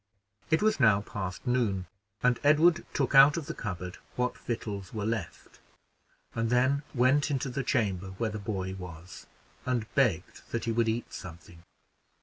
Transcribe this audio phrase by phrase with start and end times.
[0.49, 1.85] It was now past noon,
[2.23, 5.59] and Edward took out of the cupboard what victuals were left,
[6.33, 9.27] and then went into the chamber where the boy was,
[9.63, 11.61] and begged that he would eat something.